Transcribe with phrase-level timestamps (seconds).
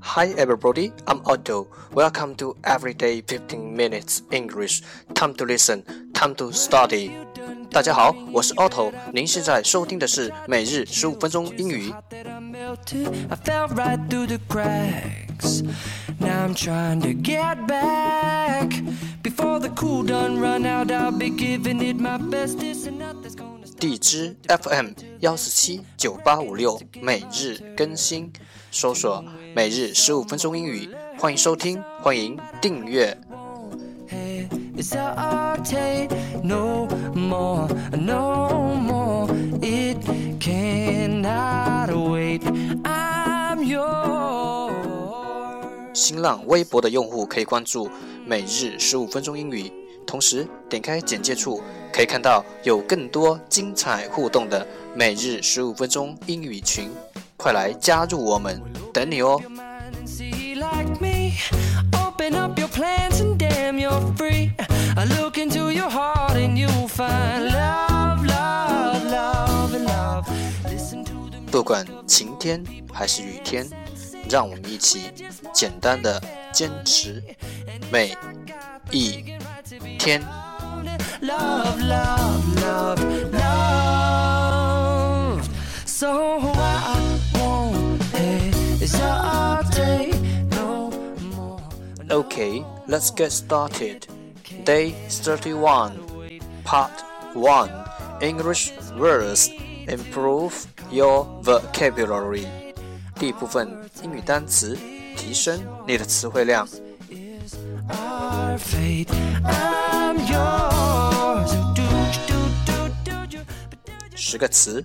[0.00, 1.68] Hi everybody, I'm Otto.
[1.92, 4.82] Welcome to Everyday 15 Minutes English.
[5.14, 7.12] Time to listen, time to study.
[7.70, 8.92] 大家好，我是 Otto。
[9.12, 11.92] 您现在收听的是每日十五分钟英语。
[11.92, 15.62] I fell right through the cracks.
[16.18, 18.82] Now I'm trying to get back.
[19.22, 22.58] Before the cool done run out, I'll be giving it my best.
[22.58, 23.51] This and nothing's gonna
[23.83, 28.31] 地支 FM 幺四七九八五六每日更新，
[28.71, 29.21] 搜索
[29.53, 30.89] 每日十五分钟英语，
[31.19, 33.17] 欢迎收听，欢迎订阅。
[34.77, 36.09] hesitate
[36.45, 37.67] no more,
[37.97, 39.27] no more.
[39.61, 39.97] It
[40.39, 42.39] cannot wait.
[42.85, 44.71] I'm yours.
[45.93, 47.89] 新浪微博的用户可以关注
[48.25, 49.69] 每日十五分钟英语，
[50.05, 56.89] 同时点开简介处可以看到有更多精彩互动的每日十五分钟英语群，
[57.37, 58.61] 快来加入我们，
[58.93, 59.41] 等你哦
[71.51, 73.67] 不管晴天还是雨天，
[74.29, 75.11] 让我们一起
[75.53, 77.23] 简单的坚持
[77.91, 78.17] 每
[78.91, 79.23] 一
[80.02, 80.22] 天。
[81.20, 85.42] love, love, love, love.
[85.84, 90.14] So I won't hesitate
[90.50, 90.92] no
[91.32, 91.60] more.
[92.10, 94.06] Okay, let's get started.
[94.64, 95.98] Day 31,
[96.64, 97.02] Part
[97.34, 97.70] 1
[98.20, 99.50] English words.
[99.88, 102.46] Improve your vocabulary.
[103.14, 103.68] 第一部分
[104.02, 104.78] 英语单词，
[105.16, 106.68] 提升你的词汇量。
[107.88, 109.08] Our fate,
[109.42, 109.91] I'm
[110.32, 111.52] yours.
[111.74, 111.82] Do,
[112.26, 113.38] do, do, do, do,
[113.70, 113.78] but
[114.10, 114.84] do, 十个词，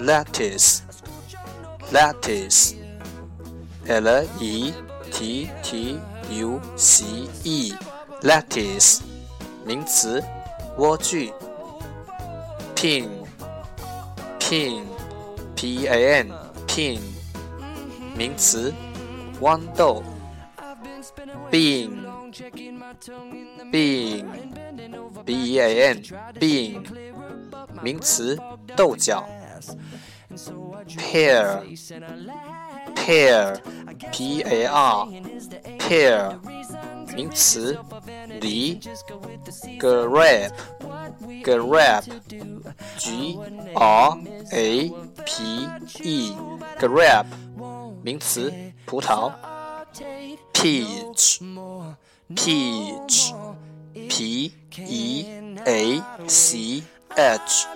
[0.00, 0.80] lettuce,
[1.92, 2.74] lettuce,
[3.86, 4.72] l e
[5.10, 5.98] t t
[6.30, 7.04] u c
[7.44, 7.74] e,
[8.22, 9.00] lettuce，
[9.64, 10.22] 名词，
[10.76, 11.32] 莴苣，
[12.76, 13.08] pin,
[14.38, 14.84] pin,
[15.56, 16.32] p a n,
[16.66, 17.00] pin，
[18.14, 18.72] 名词，
[19.40, 20.02] 豌豆
[20.58, 22.01] I've been spinning away bean,
[23.02, 23.02] over
[23.70, 26.02] b a n,
[26.38, 26.84] bean，
[27.82, 28.38] 名词，
[28.76, 29.24] 豆角。
[30.30, 32.94] And so I drew pear, face and I laughed.
[32.94, 33.58] pear,
[34.12, 37.78] p a r, Is the A pear, reason to 名词，
[38.40, 39.78] 梨 just go with the season?
[39.78, 40.52] grape,
[41.42, 42.62] grape, Do
[42.98, 43.38] g
[43.74, 44.18] r
[44.52, 44.92] a
[45.24, 45.68] p
[46.04, 46.36] e,
[46.78, 47.26] grape,
[48.02, 48.52] 名词，
[48.86, 49.32] 葡萄
[49.94, 51.96] take peach, more,
[52.34, 53.34] peach,
[54.08, 55.26] p e
[55.64, 56.82] a c
[57.16, 57.66] h,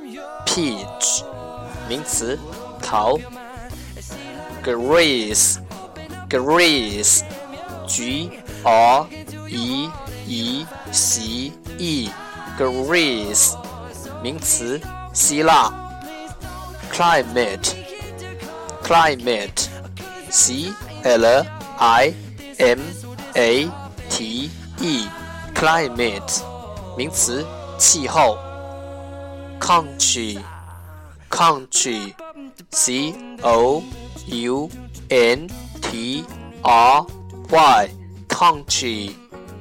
[0.47, 1.25] peach,
[1.89, 2.39] 名词，
[2.81, 3.19] 桃
[4.63, 5.59] grease,
[6.29, 7.25] grease,
[7.87, 8.31] g
[8.63, 9.07] r
[9.49, 9.91] e
[10.27, 12.11] e c e,
[12.57, 13.57] grease,
[14.23, 14.81] 名词，
[15.13, 15.73] 希腊
[16.93, 17.75] climate,
[18.83, 19.67] climate,
[20.31, 21.45] c l
[21.79, 22.15] i
[22.59, 22.81] m
[23.35, 23.71] a
[24.17, 24.51] t
[24.81, 25.09] e,
[25.55, 26.43] climate,
[26.97, 27.45] 名词，
[27.79, 28.39] 气候
[29.61, 30.41] country,
[31.31, 32.15] country,
[32.71, 33.83] c o
[34.27, 34.71] u
[35.09, 35.49] n
[35.81, 36.25] t
[36.63, 37.07] r
[37.51, 37.89] y,
[38.29, 39.15] country,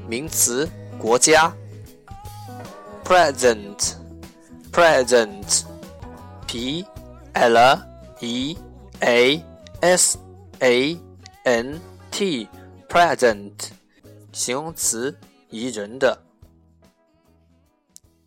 [0.07, 0.69] 名词，
[0.99, 1.53] 国家
[3.03, 3.95] present,
[4.71, 5.63] present,
[6.47, 6.85] p
[7.33, 7.57] l
[8.19, 8.57] e
[8.99, 9.43] a
[9.81, 10.17] s
[10.59, 10.97] a
[11.43, 11.81] n
[12.11, 12.47] t,
[12.87, 13.51] present,
[14.36, 16.22] 形容词，宜人的。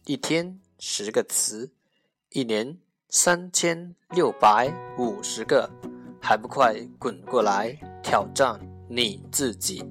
[0.05, 1.71] 一天十个词，
[2.31, 5.69] 一年三千六百五十个，
[6.19, 8.59] 还不快滚过来挑战
[8.89, 9.83] 你自己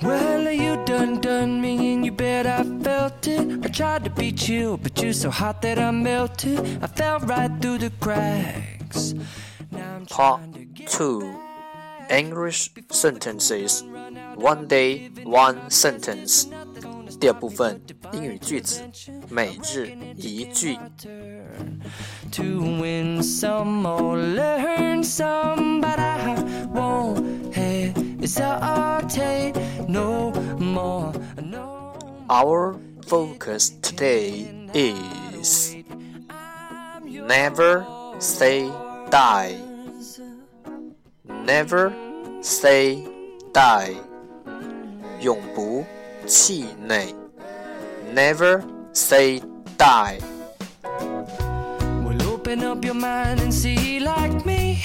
[0.00, 3.64] ！Well, you done done me and you bet I felt it.
[3.64, 6.60] I tried to beat you, but you're so hot that I melted.
[6.80, 8.73] I fell right through the cracks.
[9.71, 11.35] Now I'm Part trying to get 2
[12.09, 13.83] English sentences
[14.35, 16.47] One day one sentence
[17.19, 17.81] 第二部分
[18.13, 18.81] 英语句子
[19.29, 20.77] 每日一句
[22.31, 26.35] to win some or learn some, but I
[26.71, 28.29] won't hesitate
[29.87, 31.11] no more.
[31.41, 31.93] No
[32.29, 35.75] Our focus today is
[37.03, 37.85] never
[38.19, 38.69] say
[39.09, 39.57] die.
[41.23, 41.93] Never
[42.41, 43.03] say
[43.53, 43.95] die.
[45.19, 45.85] 永不
[46.25, 47.13] 气馁。
[48.13, 48.63] Never
[48.93, 49.41] say
[49.77, 50.19] die.
[50.83, 54.81] Well, open up your mind and see like me.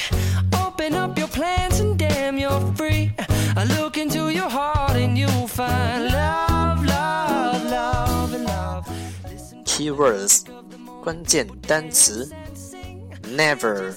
[0.53, 3.13] Open up your plans and damn, you're free.
[3.57, 8.85] I look into your heart and you'll find love, love, love, and love.
[9.65, 10.45] Keywords
[11.03, 12.29] 关键单词
[13.31, 13.95] Never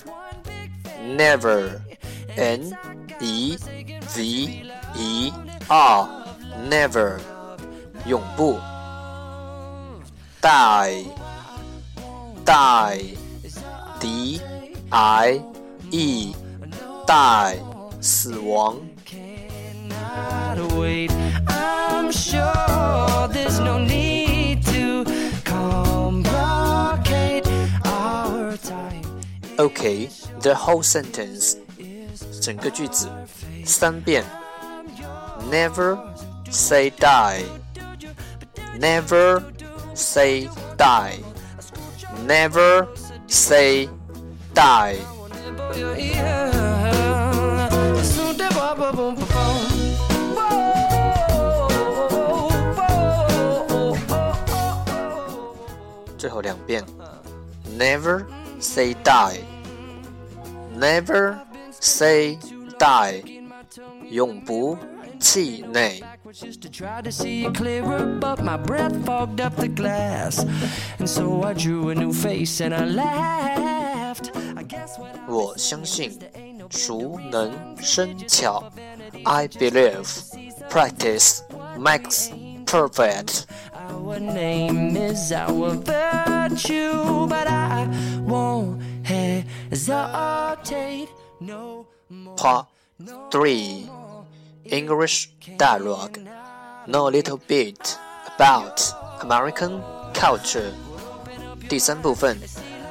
[1.03, 1.81] Never
[2.35, 2.77] N
[3.21, 3.57] E
[4.15, 4.63] V
[4.95, 5.31] E
[5.69, 6.09] R
[6.69, 7.19] Never
[8.05, 8.59] 永不
[10.41, 11.05] Die
[12.45, 13.17] Die
[13.99, 14.41] D
[14.91, 15.41] I
[15.91, 16.33] E
[17.05, 17.59] Die
[18.01, 21.11] 死亡 Cannot wait.
[21.47, 24.10] I'm sure there's no need
[29.61, 30.09] Okay,
[30.41, 31.57] the whole sentence
[32.41, 33.09] 整个句子
[33.65, 34.23] 三遍
[35.49, 35.97] Never
[36.51, 37.43] say die
[38.79, 39.43] Never
[39.95, 40.47] say
[40.77, 41.19] die
[42.25, 42.87] Never
[43.27, 43.89] say
[44.53, 44.97] die
[45.75, 46.51] Your ear.
[48.03, 49.57] Soon the boom, boom, boom, boom, boom.
[50.35, 51.67] Whoa,
[53.67, 54.77] whoa, whoa.
[56.17, 56.83] 最后两遍
[57.77, 58.25] Never
[58.59, 59.41] say die
[60.75, 61.39] Never
[61.79, 62.37] say
[62.79, 63.23] die
[64.09, 64.77] 永不
[65.19, 70.45] 气馁 Just to try to see it clearer, but my breath fogged up the glass.
[70.99, 74.31] And so I drew a new face and I laughed.
[74.55, 76.19] I guess when I 我相信
[76.69, 78.71] 熟能生巧
[79.23, 80.05] I believe
[80.69, 81.41] practice
[81.79, 82.29] makes
[82.65, 87.87] perfect Our name is our virtue, but I
[88.21, 88.50] won't hesitate no more.
[92.36, 92.66] Part
[93.32, 93.90] 3
[94.66, 96.18] English Dialogue
[96.86, 97.98] Know a little bit
[98.36, 98.80] about
[99.20, 99.80] American
[100.14, 100.72] culture
[101.68, 102.38] 第三部分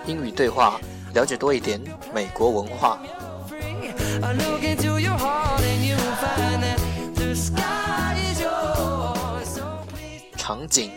[0.06, 0.82] 英语对话，
[1.14, 1.80] 了解多一点
[2.14, 3.00] 美国文化。
[10.36, 10.92] 场景：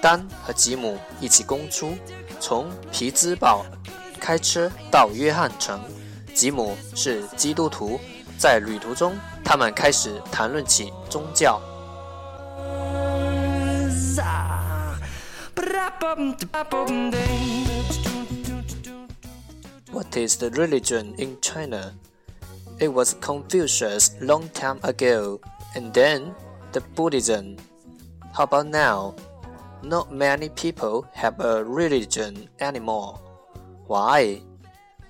[0.00, 1.94] 丹和吉姆一起公出，
[2.40, 3.64] 从皮兹堡
[4.19, 5.79] 开车到约翰城。
[6.33, 7.99] 吉姆是基督徒，
[8.37, 11.61] 在旅途中，他们开始谈论起宗教。
[19.91, 21.93] What is the religion in China?
[22.79, 25.39] It was Confucius long time ago,
[25.75, 26.33] and then
[26.71, 27.57] the Buddhism.
[28.33, 29.13] How about now?
[29.83, 33.19] Not many people have a religion anymore.
[33.88, 34.42] Why?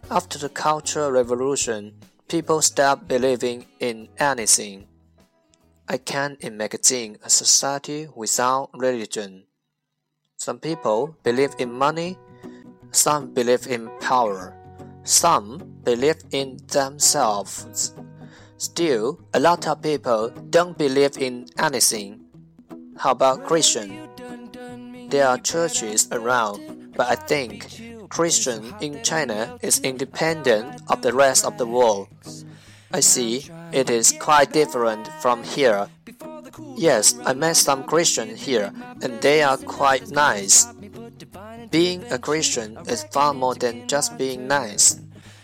[0.09, 1.99] After the Cultural Revolution,
[2.29, 4.87] people stopped believing in anything.
[5.89, 9.47] I can't imagine a society without religion.
[10.37, 12.19] Some people believe in money,
[12.93, 14.55] some believe in power,
[15.03, 17.93] some believe in themselves.
[18.59, 22.21] Still, a lot of people don't believe in anything.
[22.97, 24.07] How about Christian?
[25.11, 31.45] There are churches around, but I think Christian in China is independent of the rest
[31.45, 32.09] of the world.
[32.91, 35.89] I see it is quite different from here.
[36.77, 38.73] Yes, I met some Christian here,
[39.03, 40.67] and they are quite nice.
[41.71, 45.01] Being a Christian is far more than just being nice.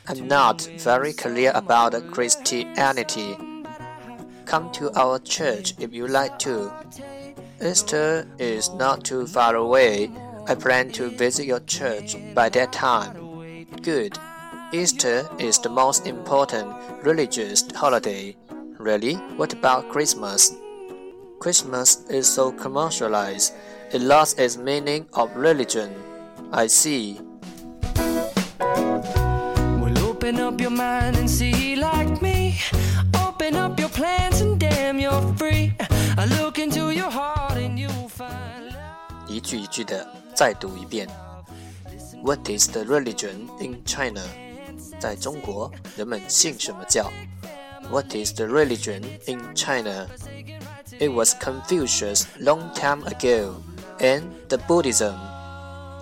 [0.07, 3.37] I'm not very clear about Christianity.
[4.45, 6.73] Come to our church if you like to.
[7.65, 10.11] Easter is not too far away.
[10.47, 13.67] I plan to visit your church by that time.
[13.81, 14.19] Good.
[14.73, 18.37] Easter is the most important religious holiday.
[18.79, 19.15] Really?
[19.37, 20.53] What about Christmas?
[21.39, 23.55] Christmas is so commercialized,
[23.93, 25.95] it lost its meaning of religion.
[26.53, 27.21] I see.
[28.61, 32.59] Well, open up your mind and see like me.
[33.15, 35.75] Open up your plans and damn, you're free.
[36.17, 36.74] I look into
[39.44, 41.10] 句一句的再读一遍。
[42.24, 44.22] What is the religion in China？
[45.00, 47.10] 在中国，人们信什么教？
[47.90, 50.08] What is the religion in China?
[51.00, 53.56] It was Confucius long time ago,
[54.00, 55.16] and the Buddhism.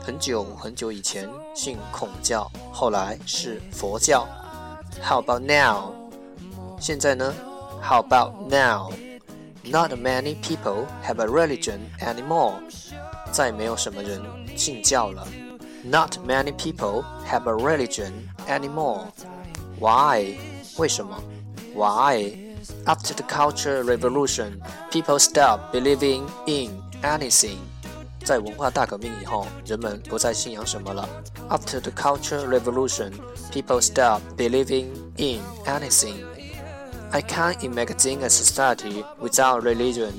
[0.04, 4.28] 很久很久以前信孔教，后来是佛教。
[5.04, 5.94] How about now?
[6.80, 7.34] 现在呢？
[7.82, 8.92] How about now?
[9.64, 12.54] Not many people have a religion anymore.
[13.32, 14.22] 再没有什么人
[14.56, 15.28] 信教了。
[15.84, 18.12] Not many people have a religion
[18.48, 19.08] anymore.
[19.80, 20.38] Why?
[20.78, 21.22] 为什么？
[21.76, 22.36] Why?
[22.86, 24.60] After the Culture Revolution,
[24.92, 27.58] people stopped believing in anything.
[28.26, 31.08] 在文化大革命以后，人们不再信仰什么了。
[31.50, 33.14] After the Culture Revolution,
[33.54, 36.26] people stopped believing in anything.
[37.12, 40.12] I can't imagine a society without religion.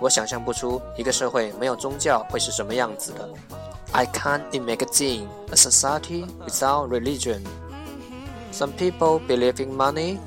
[0.00, 3.28] 我想象不出一个社会没有宗教会是什么样子的。
[3.92, 7.42] I can't imagine a society without religion.
[8.52, 10.18] Some people believe in money,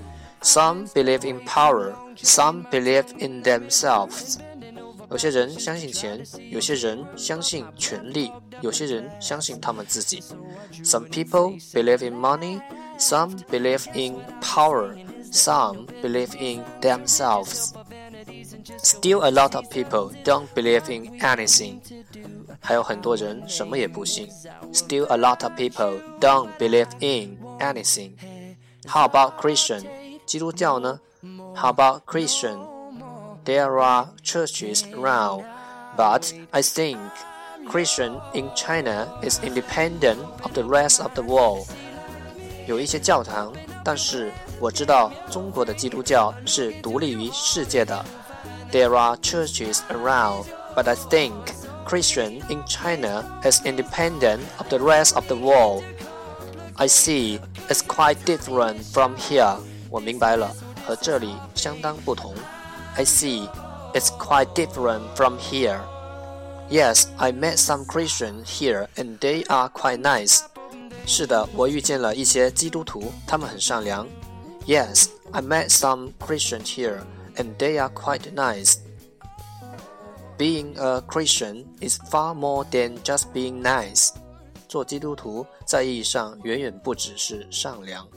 [0.41, 4.38] some believe in power, some believe in themselves.
[5.09, 10.23] 有些人相信钱，有些人相信权力，有些人相信他们自己。
[10.83, 12.61] Some people believe in money,
[12.97, 14.97] some believe in power,
[15.31, 17.73] some believe in themselves.
[18.77, 21.79] Still, a lot of people don't believe in anything.
[22.59, 24.29] 还有很多人什么也不信。
[24.73, 28.11] Still, a lot of people don't believe in anything.
[28.88, 29.85] How about Christian?
[30.25, 31.00] 基督教呢？
[31.55, 32.59] How about Christian?
[33.43, 35.45] There are churches around,
[35.97, 36.97] but I think
[37.69, 41.67] Christian in China is independent of the rest of the world.
[42.67, 43.51] 有一些教堂，
[43.83, 48.05] 但是我知道中国的基督教是独立于世界的。
[48.75, 50.45] There are churches around,
[50.75, 51.33] but I think
[51.85, 55.83] Christian in China is independent of the rest of the world.
[56.77, 59.57] I see it's quite different from here.
[59.89, 62.33] 我明白了，和这里相当不同。
[62.95, 63.50] I see.
[63.93, 65.81] It's quite different from here.
[66.69, 70.43] Yes, I met some Christians here and they are quite nice.
[71.05, 74.07] 是的，我遇见了一些基督徒，他们很善良。
[74.65, 77.00] Yes, I met some Christians here
[77.38, 78.79] and they are quite nice.
[80.38, 84.13] Being a Christian is far more than just being nice.
[84.67, 88.07] 做基督徒在意义上远远不只是善良。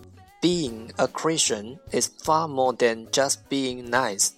[0.40, 4.30] Being a Christian is far more than just being nice.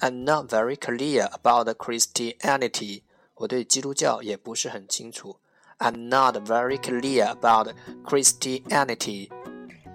[0.00, 3.02] I'm not very clear about Christianity.
[3.36, 5.36] 我对基督教也不是很清楚。
[5.78, 7.72] I'm not very clear about
[8.04, 9.30] Christianity.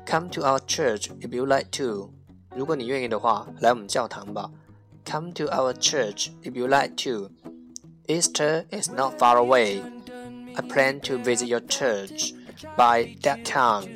[0.06, 2.12] Come to our church if you like to.
[2.56, 4.50] 如果你愿意的话，来我们教堂吧。
[5.06, 7.30] Come to our church if you like to.
[8.08, 9.82] Easter is not far away.
[10.56, 12.34] I plan to visit your church
[12.75, 13.96] by that time.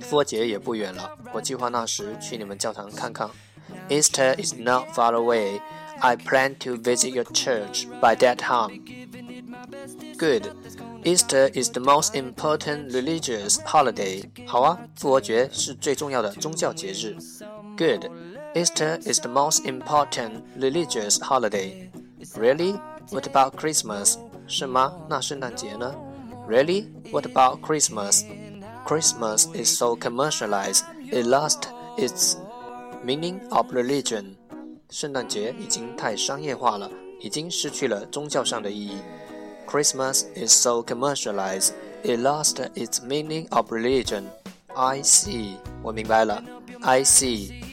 [0.00, 3.30] 复活节也不远了，我计划那时去你们教堂看看。
[3.88, 5.60] Easter is not far away.
[6.00, 8.82] I plan to visit your church by that time.
[10.18, 10.50] Good.
[11.04, 14.28] Easter is the most important religious holiday.
[14.46, 17.16] 好啊，复活节是最重要的宗教节日。
[17.76, 18.10] Good.
[18.54, 21.90] Easter is the most important religious holiday.
[22.36, 22.80] Really?
[23.10, 24.16] What about Christmas?
[24.46, 24.92] 是吗？
[25.08, 25.94] 那圣诞节呢？
[26.48, 26.86] Really?
[27.10, 28.24] What about Christmas?
[28.86, 30.82] Christmas is so commercialized.
[31.10, 32.36] It lost its
[33.02, 34.36] Meaning of religion，
[34.90, 38.98] 圣诞节已经太商业化了，已经失去了宗教上的意义。
[39.66, 41.70] Christmas is so commercialized,
[42.04, 44.24] it lost its meaning of religion.
[44.74, 46.44] I see，我明白了。
[46.82, 47.63] I see.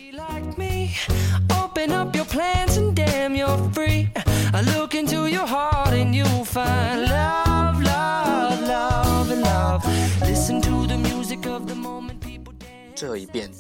[1.52, 4.10] Open up your plans and damn you're free.
[4.54, 9.86] I look into your heart and you'll find love, love, love, and love.
[10.22, 12.96] Listen to the music of the moment people dance.
[12.96, 13.52] 这一遍。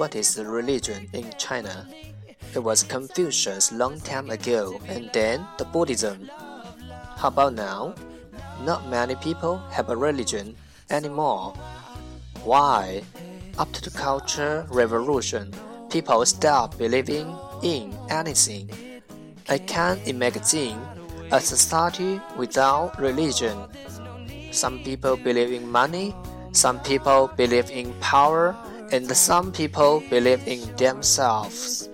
[0.00, 1.86] what is the religion in China?
[2.54, 6.30] It was Confucius long time ago, and then the Buddhism.
[7.18, 7.94] How about now?
[8.64, 10.56] Not many people have a religion
[10.88, 11.52] anymore.
[12.42, 13.02] Why?
[13.58, 15.52] After the culture revolution,
[15.95, 17.25] people stop believing
[17.63, 18.67] in anything.
[19.47, 20.75] I can't imagine
[21.31, 23.55] a society without religion.
[24.51, 26.13] Some people believe in money,
[26.51, 28.53] some people believe in power,
[28.91, 31.87] and some people believe in themselves.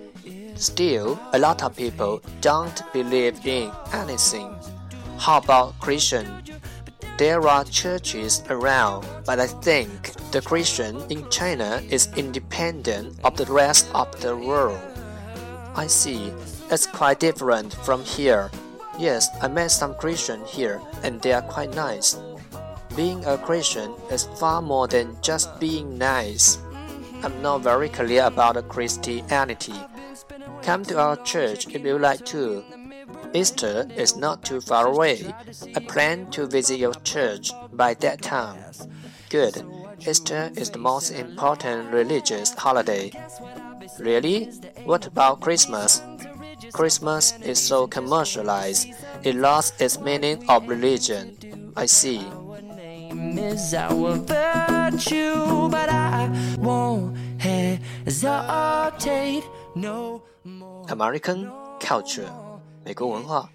[0.56, 4.50] Still, a lot of people don't believe in anything.
[5.16, 6.41] How about Christian?
[7.18, 13.44] There are churches around, but I think the Christian in China is independent of the
[13.46, 14.80] rest of the world.
[15.76, 16.32] I see.
[16.70, 18.50] It's quite different from here.
[18.98, 22.18] Yes, I met some Christian here, and they are quite nice.
[22.96, 26.58] Being a Christian is far more than just being nice.
[27.22, 29.74] I'm not very clear about Christianity.
[30.62, 32.64] Come to our church if you like to.
[33.34, 35.32] Easter is not too far away.
[35.74, 38.58] I plan to visit your church by that time.
[39.30, 39.64] Good.
[40.06, 43.12] Easter is the most important religious holiday.
[43.98, 44.46] Really?
[44.84, 46.02] What about Christmas?
[46.72, 48.88] Christmas is so commercialized,
[49.22, 51.36] it lost its meaning of religion.
[51.76, 52.24] I see
[53.38, 58.24] is our virtue, but I won't hesitate.
[59.74, 60.86] no more.
[60.88, 62.30] American culture，
[62.84, 63.48] 美国文化。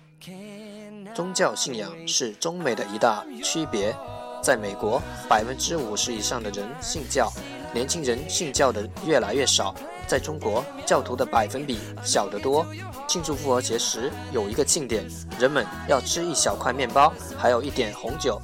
[1.16, 3.96] 宗教信仰是中美的一大区别。
[4.42, 7.32] 在美国，百分之五十以上的人信教，
[7.74, 9.76] 年轻人信教的越来越少。
[10.08, 12.66] 在中国，教徒的百分比小得多。
[13.08, 15.06] 庆祝复活节时，有一个庆典，
[15.38, 18.40] 人们要吃一小块面包，还有一点红酒，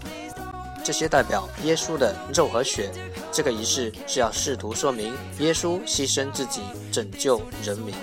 [0.83, 2.91] 这些代表耶稣的肉和血。
[3.31, 6.61] 这个仪式是要试图说明耶稣牺牲自己
[6.91, 7.93] 拯救人民。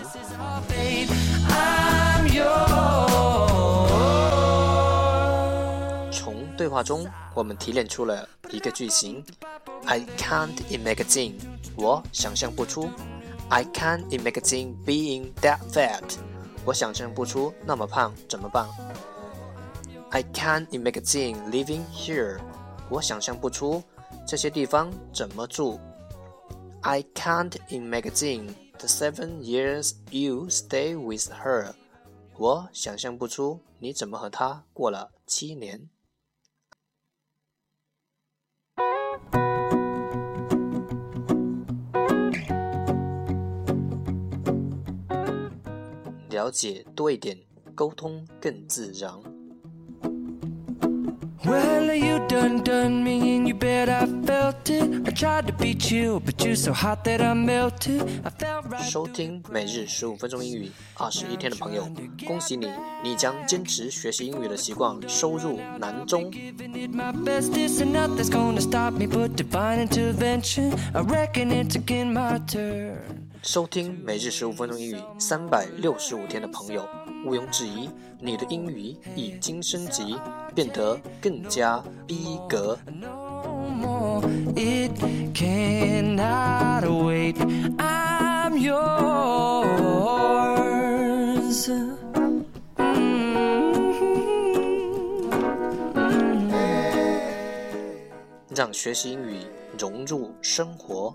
[6.60, 9.24] 对话中，我们提炼出了一个句型：
[9.86, 11.34] I can't imagine，
[11.76, 12.90] 我想象不出。
[13.50, 16.02] I can't imagine being that fat，
[16.66, 18.68] 我想象不出那么胖怎么办？
[20.10, 22.40] I can't imagine living here，
[22.90, 23.84] 我想象不出
[24.26, 25.80] 这些地方怎么住。
[26.82, 31.74] I can't imagine the seven years you stay with her，
[32.38, 35.90] 我想象不出你怎么和她过了七年。
[46.41, 47.37] 了解多一点，
[47.75, 49.13] 沟通更自然。
[51.45, 55.07] Well, you done done me you bet I felt it.
[55.07, 58.07] I tried to beat you, but you so hot that I melted.
[58.25, 58.89] I felt right.
[58.89, 61.87] 收听每日十五分钟英语，二十一天的朋友，
[62.27, 62.71] 恭喜你，
[63.05, 66.31] 你将坚持学习英语的习惯收入囊中。
[70.93, 73.20] I reckon it's again my turn.
[73.43, 76.87] 收听每日十五分钟英语三百六十五天的朋友，
[77.25, 80.15] 毋庸置疑，你的英语已经升级，
[80.55, 82.79] 变得更加逼格。
[98.55, 99.39] 让学习英语
[99.79, 101.15] 融入生活。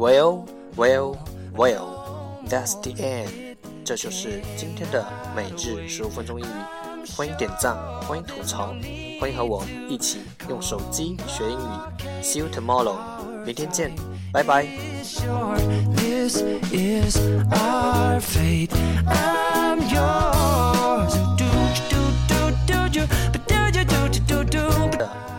[0.00, 1.18] Well, well,
[1.54, 3.58] well, that's the end.
[3.84, 5.04] 这就是今天的
[5.36, 6.50] 每日十五分钟英语。
[7.14, 7.76] 欢迎点赞，
[8.08, 8.68] 欢迎吐槽，
[9.20, 12.22] 欢迎和我一起用手机学英语。
[12.22, 12.96] See you tomorrow.
[13.44, 13.94] 明天见，
[14.32, 14.64] 拜拜。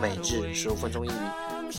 [0.00, 1.61] 每日十五分钟英语。